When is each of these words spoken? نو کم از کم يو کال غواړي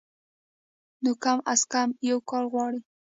نو 1.03 1.11
کم 1.23 1.37
از 1.51 1.61
کم 1.71 1.89
يو 2.09 2.17
کال 2.29 2.45
غواړي 2.51 2.79